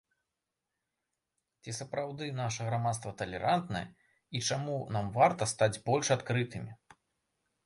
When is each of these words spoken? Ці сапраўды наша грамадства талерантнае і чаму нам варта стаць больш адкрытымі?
Ці 1.65 1.71
сапраўды 1.79 2.25
наша 2.41 2.65
грамадства 2.69 3.11
талерантнае 3.19 3.83
і 4.41 4.43
чаму 4.49 4.79
нам 4.97 5.05
варта 5.19 5.43
стаць 5.53 5.75
больш 5.93 6.07
адкрытымі? 6.19 6.73